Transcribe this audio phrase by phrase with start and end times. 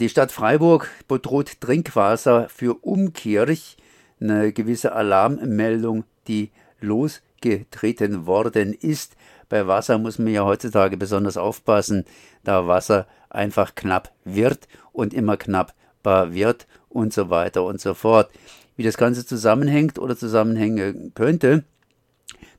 [0.00, 3.76] Die Stadt Freiburg bedroht Trinkwasser für Umkirch,
[4.20, 9.16] eine gewisse Alarmmeldung, die losgetreten worden ist.
[9.48, 12.04] Bei Wasser muss man ja heutzutage besonders aufpassen,
[12.44, 18.30] da Wasser einfach knapp wird und immer knappbar wird und so weiter und so fort.
[18.76, 21.64] Wie das Ganze zusammenhängt oder zusammenhängen könnte,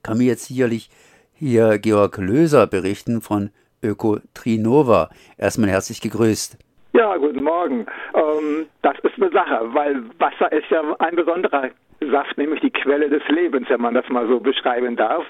[0.02, 0.90] kann mir jetzt sicherlich
[1.32, 3.48] hier Georg Löser berichten von
[3.82, 5.08] Öko Trinova.
[5.38, 6.58] Erstmal herzlich gegrüßt.
[6.92, 7.86] Ja, guten Morgen.
[8.14, 13.10] Ähm, das ist eine Sache, weil Wasser ist ja ein besonderer Saft, nämlich die Quelle
[13.10, 15.24] des Lebens, wenn man das mal so beschreiben darf.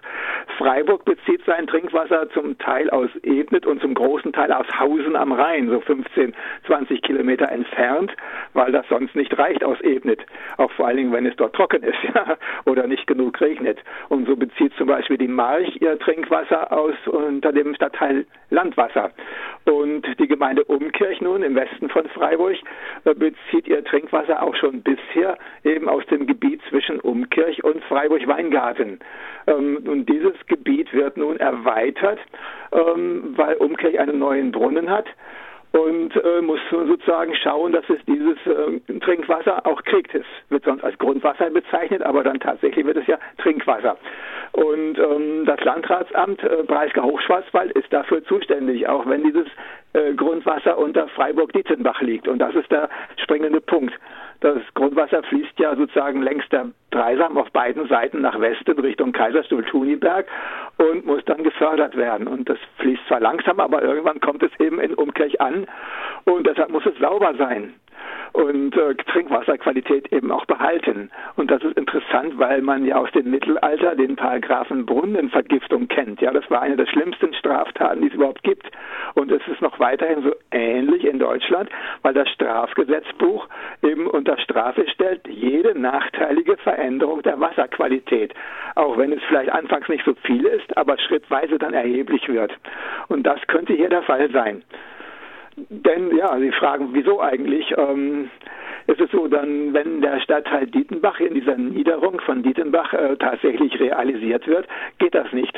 [0.56, 5.33] Freiburg bezieht sein Trinkwasser zum Teil aus Ebnet und zum großen Teil aus Hausen am
[5.33, 6.33] Rhein, so 15,
[6.66, 8.14] 20 Kilometer entfernt,
[8.52, 10.20] weil das sonst nicht reicht aus Ebnet.
[10.58, 12.36] Auch vor allen Dingen, wenn es dort trocken ist ja,
[12.66, 13.78] oder nicht genug regnet.
[14.08, 19.11] Und so bezieht zum Beispiel die March ihr Trinkwasser aus unter dem Stadtteil Landwasser.
[19.64, 22.56] Und die Gemeinde Umkirch nun im Westen von Freiburg
[23.05, 29.00] bezieht ihr Trinkwasser auch schon bisher eben aus dem Gebiet zwischen Umkirch und Freiburg-Weingarten.
[29.47, 32.19] Ähm, und dieses Gebiet wird nun erweitert,
[32.72, 35.06] ähm, weil Umkirch einen neuen Brunnen hat
[35.72, 40.14] und äh, muss sozusagen schauen, dass es dieses äh, Trinkwasser auch kriegt.
[40.14, 43.96] Es wird sonst als Grundwasser bezeichnet, aber dann tatsächlich wird es ja Trinkwasser.
[44.52, 49.46] Und ähm, das Landratsamt äh, Breisgau-Hochschwarzwald ist dafür zuständig, auch wenn dieses
[49.92, 52.28] äh, Grundwasser unter Freiburg-Dietzenbach liegt.
[52.28, 53.94] Und das ist der springende Punkt.
[54.41, 60.27] Das Grundwasser fließt ja sozusagen längs der Dreisam auf beiden Seiten nach Westen Richtung Kaiserstuhl-Thuniberg
[60.78, 62.27] und muss dann gefördert werden.
[62.27, 65.66] Und das fließt zwar langsam, aber irgendwann kommt es eben in Umkirch an
[66.25, 67.75] und deshalb muss es sauber sein
[68.33, 71.11] und äh, Trinkwasserqualität eben auch behalten.
[71.36, 76.20] Und das ist interessant, weil man ja aus dem Mittelalter den Paragraphen Brunnenvergiftung kennt.
[76.20, 78.70] Ja, das war eine der schlimmsten Straftaten, die es überhaupt gibt.
[79.14, 81.69] Und es ist noch weiterhin so ähnlich in Deutschland,
[82.03, 83.48] weil das Strafgesetzbuch
[83.83, 88.34] eben unter Strafe stellt jede nachteilige Veränderung der Wasserqualität.
[88.77, 92.53] Auch wenn es vielleicht anfangs nicht so viel ist, aber schrittweise dann erheblich wird.
[93.09, 94.62] Und das könnte hier der Fall sein.
[95.56, 97.75] Denn ja, Sie fragen, wieso eigentlich?
[97.77, 98.31] Ähm,
[98.87, 103.78] es ist so, dann, wenn der Stadtteil Dietenbach in dieser Niederung von Dietenbach äh, tatsächlich
[103.78, 104.66] realisiert wird,
[104.99, 105.56] geht das nicht.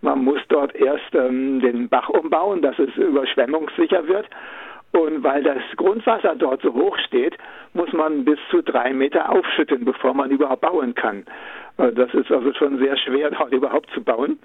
[0.00, 4.26] Man muss dort erst ähm, den Bach umbauen, dass es überschwemmungssicher wird.
[4.92, 7.36] Und weil das Grundwasser dort so hoch steht,
[7.74, 11.24] muss man bis zu drei Meter aufschütten, bevor man überhaupt bauen kann.
[11.78, 14.38] Äh, das ist also schon sehr schwer, dort überhaupt zu bauen.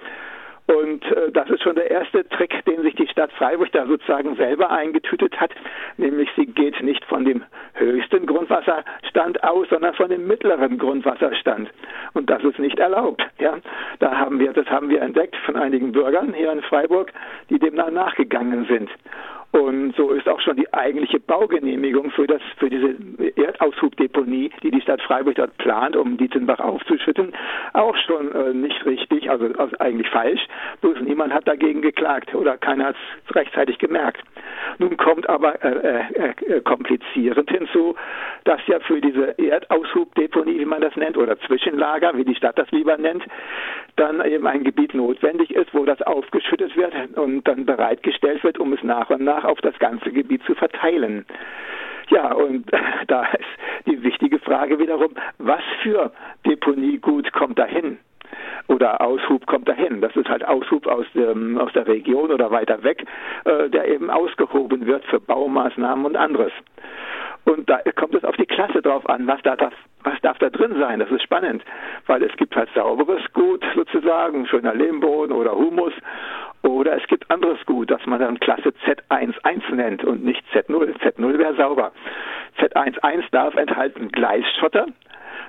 [0.68, 4.36] Und äh, das ist schon der erste Trick, den sich die Stadt Freiburg da sozusagen
[4.36, 5.52] selber eingetütet hat,
[5.98, 7.44] nämlich sie geht nicht von dem
[7.74, 11.70] höchsten Grundwasserstand aus, sondern von dem mittleren Grundwasserstand.
[12.14, 13.22] Und das ist nicht erlaubt.
[13.40, 13.58] Ja,
[14.00, 17.12] da haben wir, das haben wir entdeckt von einigen Bürgern hier in Freiburg,
[17.50, 18.90] die dem nachgegangen sind.
[19.54, 22.96] Und so ist auch schon die eigentliche Baugenehmigung für, das, für diese
[23.36, 27.34] Erdaushubdeponie, die die Stadt Freiburg dort plant, um Dietzenbach aufzuschütten,
[27.74, 30.42] auch schon äh, nicht richtig, also, also eigentlich falsch.
[30.82, 32.96] Bloß niemand hat dagegen geklagt oder keiner hat
[33.28, 34.24] es rechtzeitig gemerkt.
[34.80, 37.96] Nun kommt aber äh, äh, äh, komplizierend hinzu,
[38.46, 42.72] dass ja für diese Erdaushubdeponie, wie man das nennt, oder Zwischenlager, wie die Stadt das
[42.72, 43.24] lieber nennt,
[43.96, 48.74] dann eben ein Gebiet notwendig ist, wo das aufgeschüttet wird und dann bereitgestellt wird, um
[48.74, 51.26] es nach und nach auf das ganze Gebiet zu verteilen.
[52.10, 52.72] Ja, und
[53.08, 56.12] da ist die wichtige Frage wiederum, was für
[56.46, 57.98] Deponiegut kommt dahin?
[58.68, 60.02] Oder Aushub kommt dahin.
[60.02, 63.06] Das ist halt Aushub aus, dem, aus der Region oder weiter weg,
[63.46, 66.52] äh, der eben ausgehoben wird für Baumaßnahmen und anderes.
[67.46, 69.74] Und da kommt es auf die Klasse drauf an, was da, das,
[70.04, 71.00] was darf da drin sein.
[71.00, 71.64] Das ist spannend,
[72.08, 75.94] weil es gibt halt sauberes Gut sozusagen, schöner Lehmboden oder Humus.
[76.62, 80.98] Oder es gibt anderes Gut, das man dann Klasse Z11 nennt und nicht Z0.
[81.00, 81.92] Z0 wäre sauber.
[82.60, 84.88] Z11 darf enthalten Gleisschotter,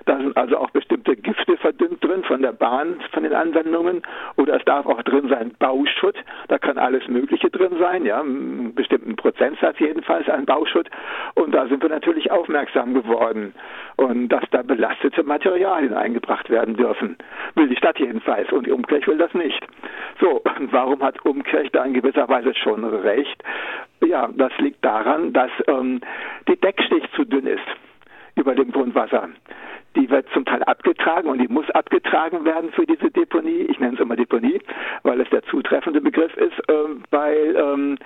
[0.07, 4.03] da sind also auch bestimmte Gifte verdünnt drin von der Bahn, von den Anwendungen.
[4.37, 6.17] Oder es darf auch drin sein Bauschutt.
[6.49, 10.91] Da kann alles Mögliche drin sein, ja, einen bestimmten Prozentsatz jedenfalls an Bauschutt.
[11.35, 13.55] Und da sind wir natürlich aufmerksam geworden.
[13.97, 17.17] Und dass da belastete Materialien eingebracht werden dürfen.
[17.55, 18.53] Will die Stadt jedenfalls.
[18.53, 19.65] Und die Umkirch will das nicht.
[20.21, 23.43] So, und warum hat Umkirch da in gewisser Weise schon recht?
[24.05, 26.01] Ja, das liegt daran, dass ähm,
[26.49, 27.65] die Deckschicht zu dünn ist
[28.37, 29.29] über dem Grundwasser
[29.97, 33.67] die wird zum Teil abgetragen und die muss abgetragen werden für diese Deponie.
[33.69, 34.61] Ich nenne es immer Deponie,
[35.03, 36.75] weil es der zutreffende Begriff ist, äh,
[37.11, 37.99] weil ähm,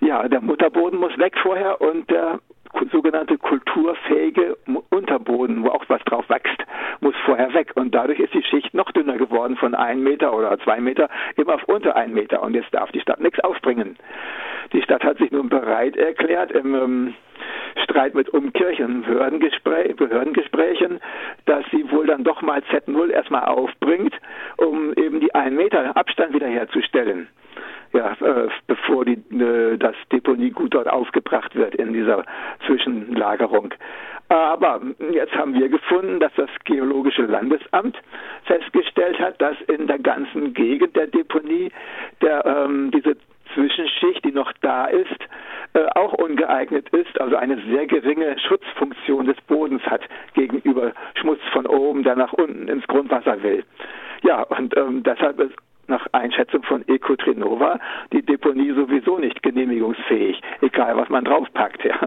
[0.00, 2.40] ja der Mutterboden muss weg vorher und der
[2.92, 4.56] sogenannte kulturfähige
[4.90, 6.58] Unterboden, wo auch was drauf wächst,
[7.00, 7.72] muss vorher weg.
[7.76, 11.54] Und dadurch ist die Schicht noch dünner geworden von einem Meter oder zwei Meter immer
[11.54, 12.42] auf unter einen Meter.
[12.42, 13.96] Und jetzt darf die Stadt nichts aufbringen.
[14.72, 17.14] Die Stadt hat sich nun bereit erklärt, im ähm,
[17.84, 21.00] Streit mit Umkirchen, Behördengespräch, Behördengesprächen,
[21.46, 24.14] dass sie wohl dann doch mal Z0 erstmal aufbringt,
[24.56, 27.28] um eben die einen Meter Abstand wiederherzustellen
[27.92, 32.24] ja, äh, bevor die, äh, das Deponiegut dort aufgebracht wird in dieser
[32.66, 33.72] Zwischenlagerung.
[34.28, 34.82] Aber
[35.12, 37.96] jetzt haben wir gefunden, dass das Geologische Landesamt
[38.44, 41.70] festgestellt hat, dass in der ganzen Gegend der Deponie
[42.20, 43.16] der, ähm, diese
[43.54, 45.20] Zwischenschicht, die noch da ist,
[45.74, 50.02] äh, auch ungeeignet ist, also eine sehr geringe Schutzfunktion des Bodens hat
[50.34, 53.64] gegenüber Schmutz von oben, der nach unten ins Grundwasser will.
[54.22, 55.54] Ja, und ähm, deshalb ist
[55.88, 57.78] nach Einschätzung von Ecotrinova
[58.12, 61.84] die Deponie sowieso nicht genehmigungsfähig, egal was man draufpackt.
[61.84, 61.98] Ja.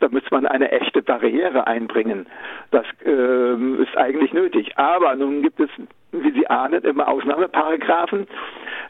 [0.00, 2.26] Da müsste man eine echte Barriere einbringen.
[2.70, 4.76] Das äh, ist eigentlich nötig.
[4.78, 5.70] Aber nun gibt es,
[6.12, 8.26] wie Sie ahnen, immer Ausnahmeparagraphen,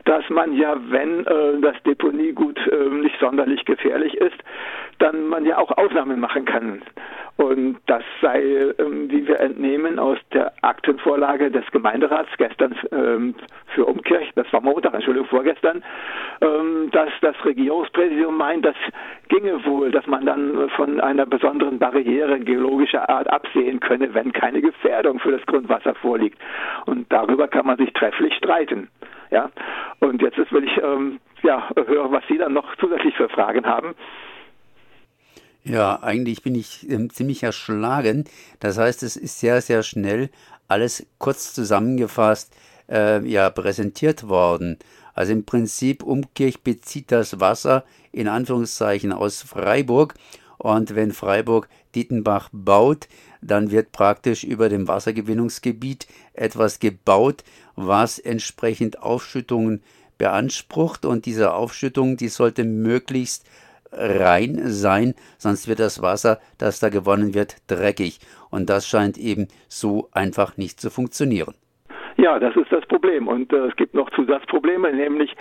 [0.04, 4.36] dass man ja, wenn äh, das Deponiegut äh, nicht sonderlich gefährlich ist,
[4.98, 6.82] dann man ja auch Ausnahmen machen kann.
[7.36, 8.40] Und das sei,
[8.78, 13.34] ähm, wie wir entnehmen aus der Aktenvorlage des Gemeinderats gestern ähm,
[13.74, 15.84] für Umkirch, das war Montag, Entschuldigung, vorgestern,
[16.40, 18.76] ähm, dass das Regierungspräsidium meint, das
[19.28, 24.62] ginge wohl, dass man dann von einer besonderen Barriere geologischer Art absehen könne, wenn keine
[24.62, 26.38] Gefährdung für das Grundwasser vorliegt.
[26.86, 28.88] Und darüber kann man sich trefflich streiten.
[29.30, 29.50] Ja,
[30.00, 33.94] und jetzt will ich ähm, ja hören, was Sie dann noch zusätzlich für Fragen haben.
[35.64, 38.24] Ja, eigentlich bin ich ähm, ziemlich erschlagen.
[38.60, 40.30] Das heißt, es ist sehr, sehr schnell
[40.68, 42.54] alles kurz zusammengefasst
[42.88, 44.78] äh, ja, präsentiert worden.
[45.14, 50.14] Also im Prinzip Umkirch bezieht das Wasser in Anführungszeichen aus Freiburg
[50.58, 53.08] und wenn Freiburg Dietenbach baut,
[53.46, 57.44] dann wird praktisch über dem Wassergewinnungsgebiet etwas gebaut,
[57.74, 59.82] was entsprechend Aufschüttungen
[60.18, 63.46] beansprucht und diese Aufschüttung, die sollte möglichst
[63.92, 68.18] rein sein, sonst wird das Wasser, das da gewonnen wird, dreckig.
[68.50, 71.54] Und das scheint eben so einfach nicht zu funktionieren.
[72.16, 73.28] Ja, das ist das Problem.
[73.28, 75.34] Und äh, es gibt noch Zusatzprobleme, nämlich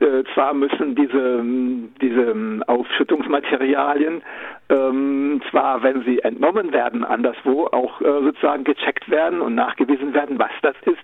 [0.00, 1.42] äh, zwar müssen diese,
[2.00, 4.22] diese Aufschüttungsmaterialien
[4.70, 10.38] ähm, zwar, wenn sie entnommen werden, anderswo auch äh, sozusagen gecheckt werden und nachgewiesen werden,
[10.38, 11.02] was das ist.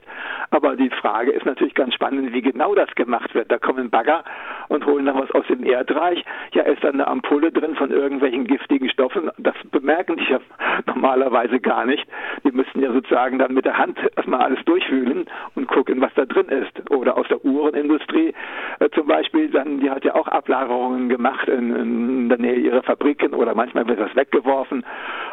[0.51, 3.51] Aber die Frage ist natürlich ganz spannend, wie genau das gemacht wird.
[3.51, 4.23] Da kommen Bagger
[4.69, 6.25] und holen dann was aus dem Erdreich.
[6.53, 9.31] Ja, ist dann eine Ampulle drin von irgendwelchen giftigen Stoffen.
[9.39, 10.41] Das bemerken die ja
[10.87, 12.07] normalerweise gar nicht.
[12.45, 16.25] Die müssten ja sozusagen dann mit der Hand erstmal alles durchwühlen und gucken, was da
[16.25, 16.91] drin ist.
[16.91, 18.35] Oder aus der Uhrenindustrie
[18.81, 22.83] äh, zum Beispiel, dann, die hat ja auch Ablagerungen gemacht in, in der Nähe ihrer
[22.83, 24.85] Fabriken oder manchmal wird das weggeworfen.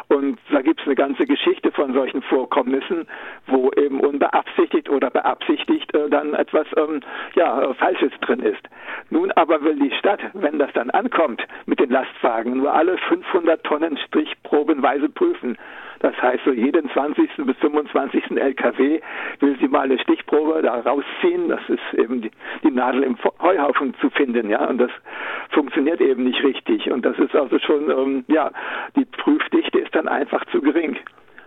[0.08, 3.06] Und da gibt es eine ganze Geschichte von solchen Vorkommnissen,
[3.46, 7.00] wo eben unbeabsichtigt oder beabsichtigt äh, dann etwas ähm,
[7.34, 8.62] ja, äh, Falsches drin ist.
[9.22, 13.62] Nun aber will die Stadt, wenn das dann ankommt mit den Lastwagen, nur alle 500
[13.62, 15.56] Tonnen Strichprobenweise prüfen.
[16.00, 17.30] Das heißt, so jeden 20.
[17.36, 18.32] bis 25.
[18.32, 19.00] LKW
[19.38, 21.48] will sie mal eine Stichprobe da rausziehen.
[21.48, 22.32] Das ist eben die,
[22.64, 24.68] die Nadel im Heuhaufen zu finden, ja.
[24.68, 24.90] Und das
[25.50, 26.90] funktioniert eben nicht richtig.
[26.90, 28.50] Und das ist also schon, ähm, ja,
[28.96, 30.96] die Prüfdichte ist dann einfach zu gering.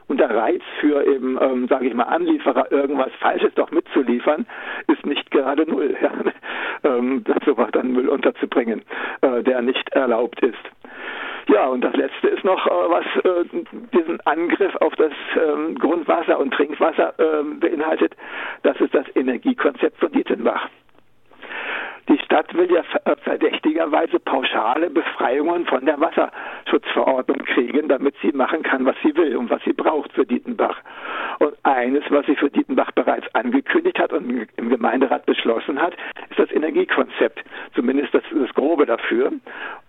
[0.08, 4.46] Und der Reiz für eben, ähm, sage ich mal, Anlieferer, irgendwas Falsches doch mitzuliefern,
[4.88, 5.96] ist nicht gerade null.
[6.06, 6.12] Ja?
[6.84, 8.84] ähm, sowas dann Müll unterzubringen,
[9.22, 10.58] äh, der nicht erlaubt ist.
[11.48, 13.46] Ja, und das Letzte ist noch, äh, was äh,
[13.94, 18.16] diesen Angriff auf das ähm, Grundwasser und Trinkwasser äh, beinhaltet.
[18.64, 20.70] Das ist das Energiekonzept von Dietenbach.
[22.10, 23.16] Die Stadt will ja äh,
[23.86, 29.50] verdächtigerweise pauschale Befreiungen von der Wasserschutzverordnung kriegen, damit sie machen kann, was sie will und
[29.50, 30.78] was sie braucht für Dietenbach.
[31.40, 35.94] Und eines, was sie für Dietenbach bereits angekündigt hat und im Gemeinderat beschlossen hat,
[36.30, 37.44] ist das Energiekonzept.
[37.74, 39.32] Zumindest das, das Grobe dafür.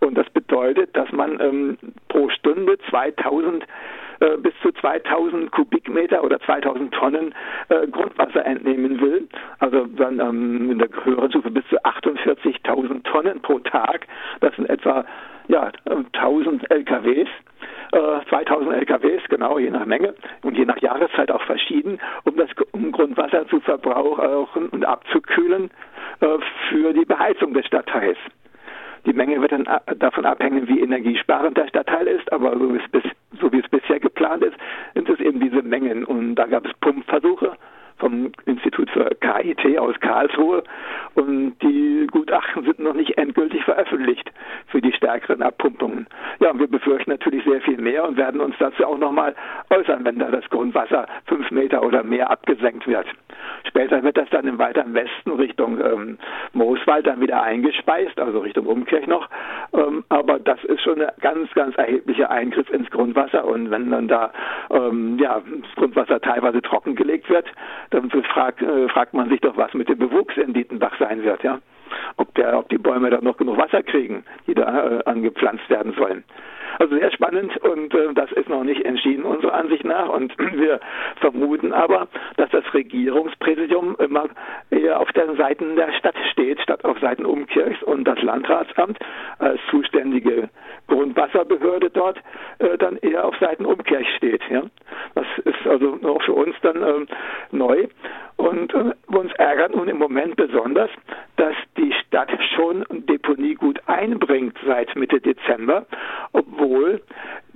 [0.01, 3.65] Und das bedeutet, dass man ähm, pro Stunde 2000
[4.21, 7.35] äh, bis zu 2000 Kubikmeter oder 2000 Tonnen
[7.69, 13.41] äh, Grundwasser entnehmen will, also dann ähm, in der höheren Stufe bis zu 48.000 Tonnen
[13.43, 14.07] pro Tag,
[14.41, 15.05] das sind etwa
[15.49, 15.71] ja,
[16.13, 17.29] 1000 LKWs,
[17.93, 22.49] äh, 2000 LKWs, genau, je nach Menge und je nach Jahreszeit auch verschieden, um das
[22.73, 25.71] um Grundwasser zu verbrauchen und abzukühlen
[26.21, 26.27] äh,
[26.69, 28.19] für die Beheizung des Stadtteils.
[29.07, 32.91] Die Menge wird dann äh, davon abhängen, wie energiesparend der Stadtteil ist, aber so es,
[32.91, 33.05] bis,
[33.41, 34.57] so wie es bisher geplant ist,
[35.57, 36.05] diese Mengen.
[36.05, 37.53] Und da gab es Pumpversuche
[37.99, 40.63] vom Institut für KIT aus Karlsruhe
[41.15, 44.31] und die Gutachten sind noch nicht endgültig veröffentlicht
[44.67, 46.07] für die stärkeren Abpumpungen.
[46.41, 49.35] Ja, und wir befürchten natürlich sehr viel mehr und werden uns dazu auch nochmal
[49.71, 53.07] äußern, wenn da das Grundwasser fünf Meter oder mehr abgesenkt wird.
[53.77, 56.17] Später wird das dann im weiteren Westen Richtung ähm,
[56.55, 59.29] Mooswald dann wieder eingespeist, also Richtung Umkirch noch.
[59.75, 63.45] Ähm, aber das ist schon ein ganz, ganz erheblicher Eingriff ins Grundwasser.
[63.45, 64.33] Und wenn dann da
[64.71, 67.45] ähm, ja, das Grundwasser teilweise trockengelegt wird,
[67.91, 71.43] dann fragt, äh, fragt man sich doch, was mit dem Bewuchs in Dietenbach sein wird.
[71.43, 71.59] Ja?
[72.17, 75.95] Ob, der, ob die Bäume da noch genug Wasser kriegen, die da äh, angepflanzt werden
[75.99, 76.25] sollen.
[76.79, 80.81] Also sehr spannend und äh, das ist noch nicht entschieden unserer Ansicht nach und wir
[81.21, 84.27] vermuten aber, dass das Regierungspräsidium immer
[84.71, 88.99] eher auf den Seiten der Stadt steht, statt auf Seiten Umkirchs und das Landratsamt
[89.39, 90.49] als zuständige
[90.89, 92.19] Grundwasserbehörde dort
[92.59, 94.43] äh, dann eher auf Seiten Umkirch steht.
[94.51, 94.63] Ja?
[95.15, 97.07] Das ist also auch für uns dann äh,
[97.53, 97.87] neu
[98.37, 100.91] und äh, uns ärgert nun im Moment besonders,
[101.37, 101.55] dass
[102.09, 105.87] Stadt schon Deponie gut einbringt seit Mitte Dezember,
[106.33, 107.01] obwohl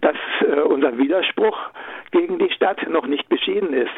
[0.01, 1.59] dass äh, unser Widerspruch
[2.11, 3.91] gegen die Stadt noch nicht beschieden ist.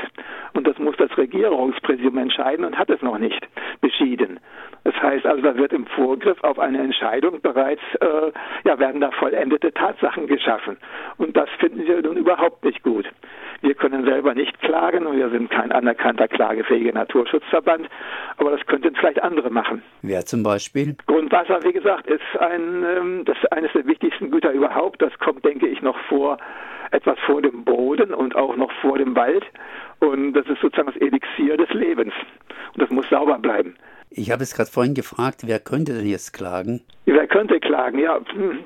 [0.54, 3.46] Und das muss das Regierungspräsidium entscheiden und hat es noch nicht
[3.80, 4.40] beschieden.
[4.84, 8.32] Das heißt also, da wird im Vorgriff auf eine Entscheidung bereits, äh,
[8.64, 10.76] ja, werden da vollendete Tatsachen geschaffen.
[11.18, 13.06] Und das finden wir nun überhaupt nicht gut.
[13.60, 17.88] Wir können selber nicht klagen und wir sind kein anerkannter klagefähiger Naturschutzverband,
[18.36, 19.82] aber das könnten vielleicht andere machen.
[20.02, 20.96] Wer zum Beispiel?
[21.06, 25.00] Grundwasser, wie gesagt, ist ein, ähm, das ist eines der wichtigsten Güter überhaupt.
[25.00, 26.38] Das kommt, denke ich, noch vor,
[26.90, 29.44] etwas vor dem Boden und auch noch vor dem Wald.
[30.00, 32.12] Und das ist sozusagen das Elixier des Lebens.
[32.74, 33.76] Und das muss sauber bleiben.
[34.14, 36.82] Ich habe es gerade vorhin gefragt, wer könnte denn jetzt klagen?
[37.06, 37.98] Wer könnte klagen?
[37.98, 38.58] Ja, hm,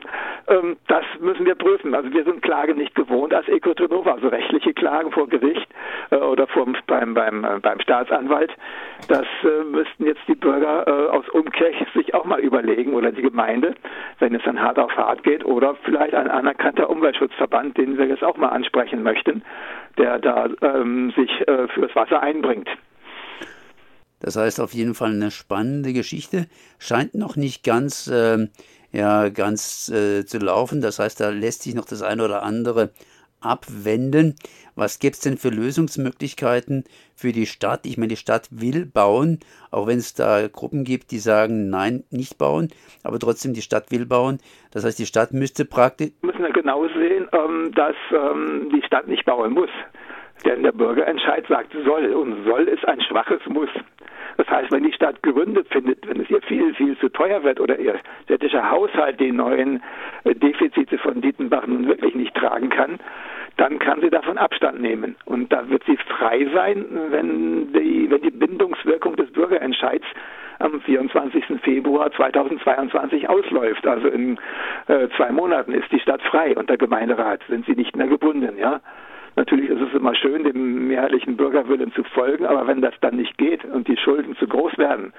[0.48, 1.94] ähm, das müssen wir prüfen.
[1.94, 5.68] Also wir sind Klage nicht gewohnt als Ecotrenova, also rechtliche Klagen vor Gericht
[6.10, 8.50] äh, oder vor, beim, beim, äh, beim Staatsanwalt.
[9.08, 10.66] Das äh, müssten jetzt die Bürger
[11.12, 13.74] aus Umkirch sich auch mal überlegen oder die Gemeinde,
[14.18, 18.24] wenn es dann hart auf hart geht oder vielleicht ein anerkannter Umweltschutzverband, den wir jetzt
[18.24, 19.42] auch mal ansprechen möchten,
[19.98, 21.30] der da ähm, sich
[21.74, 22.68] fürs Wasser einbringt.
[24.20, 26.46] Das heißt auf jeden Fall eine spannende Geschichte.
[26.78, 28.48] Scheint noch nicht ganz, äh,
[28.92, 30.80] ja, ganz äh, zu laufen.
[30.80, 32.90] Das heißt, da lässt sich noch das eine oder andere
[33.40, 34.34] abwenden.
[34.74, 37.86] Was gibt es denn für Lösungsmöglichkeiten für die Stadt?
[37.86, 42.04] Ich meine, die Stadt will bauen, auch wenn es da Gruppen gibt, die sagen, nein,
[42.10, 42.68] nicht bauen,
[43.02, 44.38] aber trotzdem die Stadt will bauen.
[44.72, 46.10] Das heißt, die Stadt müsste praktisch.
[46.20, 49.70] Wir müssen ja genau sehen, ähm, dass ähm, die Stadt nicht bauen muss.
[50.44, 53.70] Denn der Bürgerentscheid sagt soll und soll ist ein schwaches Muss.
[54.36, 57.58] Das heißt, wenn die Stadt Gründe findet, wenn es ihr viel, viel zu teuer wird
[57.58, 59.82] oder ihr städtischer Haushalt die neuen
[60.24, 62.98] äh, Defizite von Dietenbach nun wirklich nicht tragen kann,
[63.56, 65.16] dann kann sie davon Abstand nehmen.
[65.24, 70.04] Und da wird sie frei sein, wenn die, wenn die Bindungswirkung des Bürgerentscheids
[70.58, 71.44] am 24.
[71.62, 73.86] Februar 2022 ausläuft.
[73.86, 74.38] Also in
[74.88, 78.56] äh, zwei Monaten ist die Stadt frei und der Gemeinderat sind sie nicht mehr gebunden,
[78.58, 78.80] ja.
[79.36, 83.36] Natürlich ist es immer schön, dem mehrheitlichen Bürgerwillen zu folgen, aber wenn das dann nicht
[83.38, 85.12] geht und die Schulden zu groß werden,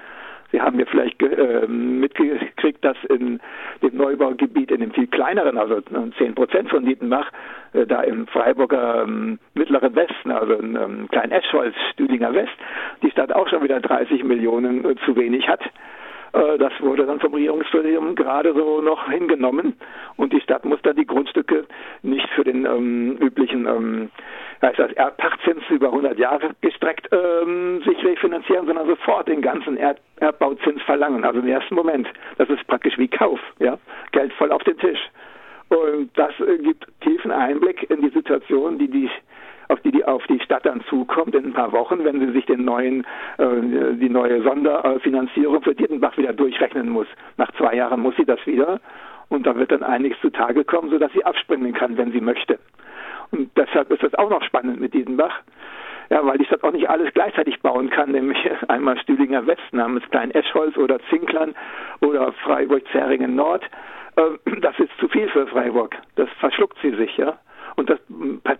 [0.50, 3.38] Sie haben ja vielleicht äh, mitgekriegt, dass in
[3.82, 7.30] dem Neubaugebiet, in dem viel kleineren, also 10 Prozent von Dietenbach,
[7.74, 12.56] äh, da im Freiburger ähm, mittleren Westen, also in ähm, Klein-Eschholz, Stüdinger West,
[13.02, 15.60] die Stadt auch schon wieder 30 Millionen äh, zu wenig hat.
[16.32, 19.74] Äh, das wurde dann vom Regierungspräsidium gerade so noch hingenommen
[20.16, 21.66] und die Stadt muss dann die Grundstücke
[22.02, 24.10] nicht für den ähm, üblichen ähm,
[24.62, 30.00] heißt das Erdpachtzins über 100 Jahre gestreckt ähm, sich refinanzieren, sondern sofort den ganzen Erd
[30.20, 31.24] Erdbauzins verlangen.
[31.24, 32.08] Also im ersten Moment.
[32.38, 33.78] Das ist praktisch wie Kauf, ja,
[34.10, 34.98] Geld voll auf den Tisch.
[35.68, 39.10] Und das äh, gibt tiefen Einblick in die Situation, die die
[39.68, 42.46] auf die, die auf die Stadt dann zukommt in ein paar Wochen, wenn sie sich
[42.46, 43.04] den neuen,
[43.38, 47.06] äh, die neue Sonderfinanzierung für Dietenbach wieder durchrechnen muss.
[47.36, 48.80] Nach zwei Jahren muss sie das wieder
[49.28, 52.58] und da wird dann einiges zutage kommen, sodass sie abspringen kann, wenn sie möchte.
[53.30, 55.40] Und deshalb ist das auch noch spannend mit Dietenbach.
[56.10, 60.08] Ja, weil die Stadt auch nicht alles gleichzeitig bauen kann, nämlich einmal Stühlinger West namens
[60.10, 61.54] Klein Eschholz oder Zinklern
[62.00, 63.62] oder Freiburg-Zähringen Nord.
[64.16, 65.96] Ähm, das ist zu viel für Freiburg.
[66.16, 67.38] Das verschluckt sie sich, ja.
[67.78, 68.00] Und das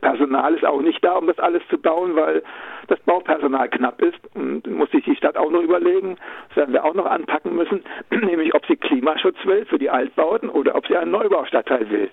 [0.00, 2.42] Personal ist auch nicht da, um das alles zu bauen, weil
[2.86, 4.18] das Baupersonal knapp ist.
[4.34, 6.16] Und muss sich die Stadt auch noch überlegen,
[6.48, 10.48] das werden wir auch noch anpacken müssen, nämlich ob sie Klimaschutz will für die Altbauten
[10.48, 12.10] oder ob sie einen Neubaustadtteil will.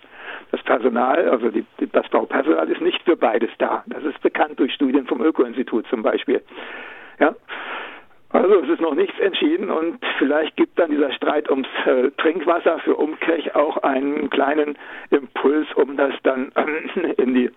[0.52, 3.84] Das Personal, also die, das Baupersonal ist nicht für beides da.
[3.86, 6.42] Das ist bekannt durch Studien vom Öko-Institut zum Beispiel.
[7.20, 7.36] Ja.
[8.36, 12.80] Also es ist noch nichts entschieden und vielleicht gibt dann dieser Streit ums äh, Trinkwasser
[12.80, 14.78] für Umkirch auch einen kleinen
[15.10, 17.50] Impuls, um das dann äh, in die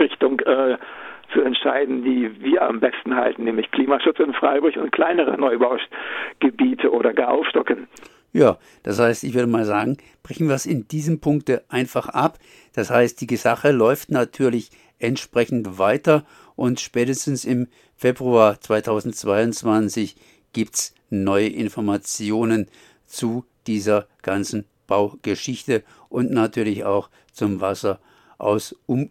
[0.00, 0.78] Richtung äh,
[1.32, 7.12] zu entscheiden, die wir am besten halten, nämlich Klimaschutz in Freiburg und kleinere Neubaugebiete oder
[7.12, 7.86] gar aufstocken.
[8.32, 12.38] Ja, das heißt, ich würde mal sagen, brechen wir es in diesem Punkte einfach ab.
[12.74, 16.24] Das heißt, die Sache läuft natürlich entsprechend weiter
[16.56, 20.16] und spätestens im Februar 2022
[20.52, 22.68] gibt's neue Informationen
[23.06, 28.00] zu dieser ganzen Baugeschichte und natürlich auch zum Wasser
[28.38, 29.10] aus, um,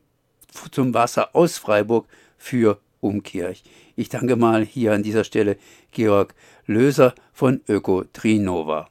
[0.72, 3.64] zum Wasser aus Freiburg für Umkirch.
[3.96, 5.58] Ich danke mal hier an dieser Stelle
[5.92, 6.34] Georg
[6.66, 8.90] Löser von Öko Trinova.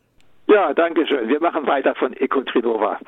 [0.48, 1.28] Ja, danke schön.
[1.28, 2.98] Wir machen weiter von Ecotrinova.